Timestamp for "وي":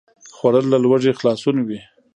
1.67-1.79